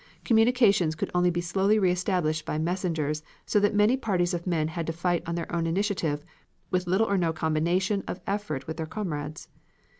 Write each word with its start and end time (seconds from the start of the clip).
Communications 0.25 0.95
could 0.95 1.11
only 1.13 1.29
be 1.29 1.41
slowly 1.41 1.77
re 1.77 1.91
established 1.91 2.43
by 2.43 2.57
messengers, 2.57 3.21
so 3.45 3.59
that 3.59 3.75
many 3.75 3.95
parties 3.95 4.33
of 4.33 4.47
men 4.47 4.69
had 4.69 4.87
to 4.87 4.91
fight 4.93 5.21
on 5.27 5.35
their 5.35 5.53
own 5.55 5.67
initiative, 5.67 6.25
with 6.71 6.87
little 6.87 7.05
or 7.05 7.19
no 7.19 7.31
combination 7.31 8.03
of 8.07 8.19
effort 8.25 8.65
with 8.65 8.77
their 8.77 8.87
comrades. 8.87 9.47